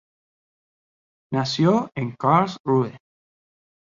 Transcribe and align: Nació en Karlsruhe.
Nació 1.31 1.91
en 1.95 2.15
Karlsruhe. 2.17 2.97